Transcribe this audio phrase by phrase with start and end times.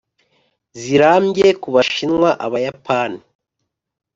[0.81, 3.19] zirambye ku bashinwa, abayapani,